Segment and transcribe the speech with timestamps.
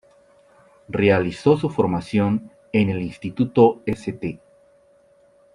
[0.87, 4.39] Realizó su formación en el instituto St.